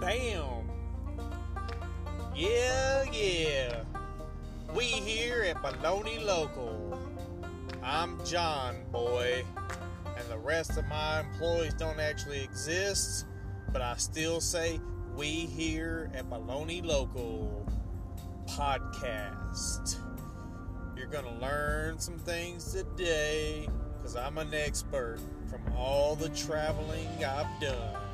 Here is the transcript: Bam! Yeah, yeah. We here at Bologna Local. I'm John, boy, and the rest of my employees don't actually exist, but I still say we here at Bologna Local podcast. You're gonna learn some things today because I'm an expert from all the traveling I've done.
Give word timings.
Bam! 0.00 0.64
Yeah, 2.34 3.04
yeah. 3.12 3.82
We 4.74 4.84
here 4.84 5.42
at 5.42 5.60
Bologna 5.60 6.18
Local. 6.20 6.98
I'm 7.82 8.24
John, 8.24 8.76
boy, 8.90 9.44
and 10.16 10.26
the 10.30 10.38
rest 10.38 10.78
of 10.78 10.86
my 10.86 11.20
employees 11.20 11.74
don't 11.74 12.00
actually 12.00 12.42
exist, 12.42 13.26
but 13.74 13.82
I 13.82 13.94
still 13.98 14.40
say 14.40 14.80
we 15.16 15.26
here 15.26 16.10
at 16.14 16.30
Bologna 16.30 16.80
Local 16.80 17.66
podcast. 18.46 19.98
You're 20.96 21.08
gonna 21.08 21.38
learn 21.40 21.98
some 21.98 22.18
things 22.18 22.72
today 22.72 23.68
because 23.98 24.16
I'm 24.16 24.38
an 24.38 24.54
expert 24.54 25.18
from 25.50 25.60
all 25.76 26.16
the 26.16 26.30
traveling 26.30 27.22
I've 27.22 27.60
done. 27.60 28.09